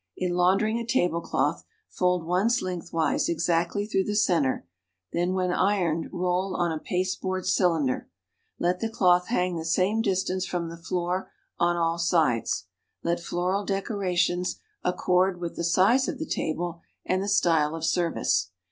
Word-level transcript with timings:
In 0.17 0.31
humdering 0.31 0.79
a 0.79 0.83
tablecloth, 0.83 1.63
fold 1.87 2.25
once 2.25 2.63
lengthwise 2.63 3.29
exactly 3.29 3.85
through 3.85 4.05
the 4.05 4.15
center, 4.15 4.65
then 5.13 5.35
when 5.35 5.51
uoiicd 5.51 6.09
roll 6.11 6.55
on 6.55 6.71
a 6.71 6.79
pastelboard 6.79 7.45
cylinder. 7.45 8.09
Let 8.57 8.79
the 8.79 8.89
cloth 8.89 9.27
hang 9.27 9.57
the 9.57 9.63
same 9.63 10.01
distance 10.01 10.43
from 10.47 10.69
the 10.69 10.75
floor 10.77 11.29
on 11.59 11.75
all 11.75 11.99
sides. 11.99 12.65
Let 13.03 13.19
floral 13.19 13.63
decorations 13.63 14.59
accord 14.83 15.39
with 15.39 15.55
the 15.55 15.63
size 15.63 16.07
of 16.07 16.17
the 16.17 16.25
table 16.25 16.81
and 17.05 17.21
the 17.21 17.27
style 17.29 17.75
of 17.75 17.85
serv 17.85 18.17
ice. 18.17 18.49